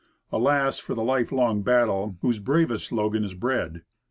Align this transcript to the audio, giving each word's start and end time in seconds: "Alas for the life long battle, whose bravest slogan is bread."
"Alas 0.31 0.79
for 0.79 0.95
the 0.95 1.03
life 1.03 1.31
long 1.31 1.61
battle, 1.61 2.15
whose 2.23 2.39
bravest 2.39 2.87
slogan 2.87 3.23
is 3.23 3.35
bread." 3.35 3.83